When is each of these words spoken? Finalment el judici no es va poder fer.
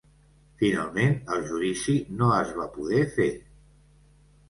Finalment 0.61 1.13
el 1.35 1.45
judici 1.51 1.97
no 2.23 2.33
es 2.41 2.57
va 2.63 2.69
poder 2.81 3.07
fer. 3.19 3.33